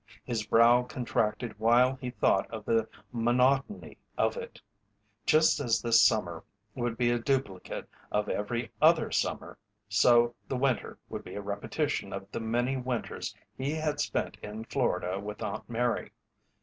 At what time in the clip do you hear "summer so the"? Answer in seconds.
9.11-10.57